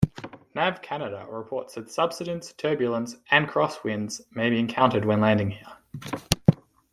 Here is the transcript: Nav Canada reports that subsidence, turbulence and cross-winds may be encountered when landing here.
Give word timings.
Nav 0.55 0.81
Canada 0.81 1.27
reports 1.29 1.75
that 1.75 1.91
subsidence, 1.91 2.53
turbulence 2.53 3.17
and 3.29 3.47
cross-winds 3.47 4.19
may 4.31 4.49
be 4.49 4.57
encountered 4.57 5.05
when 5.05 5.21
landing 5.21 5.51
here. 5.51 6.17